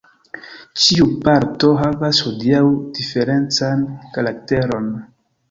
[0.85, 2.63] Ĉiu parto havas hodiaŭ
[2.97, 3.85] diferencan
[4.19, 4.91] karakteron.